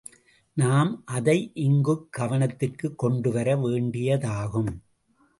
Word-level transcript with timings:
நாம் 0.53 1.01
அதை 1.05 1.51
இங்குக் 1.53 2.07
கவனத்திற்குக் 2.17 2.97
கொண்டுவர 2.97 3.55
வேண்டியதாகும். 3.55 4.77